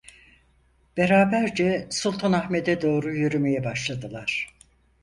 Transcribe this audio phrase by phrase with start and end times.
[0.97, 4.49] Beraberce Sultanahmet’e doğru yürümeye başladılar.